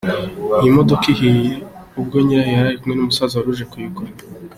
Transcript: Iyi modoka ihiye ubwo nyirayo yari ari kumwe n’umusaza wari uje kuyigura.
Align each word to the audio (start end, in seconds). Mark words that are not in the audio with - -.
Iyi 0.61 0.69
modoka 0.77 1.05
ihiye 1.13 1.51
ubwo 1.99 2.15
nyirayo 2.25 2.51
yari 2.57 2.67
ari 2.71 2.77
kumwe 2.79 2.93
n’umusaza 2.95 3.33
wari 3.37 3.49
uje 3.51 3.65
kuyigura. 3.71 4.11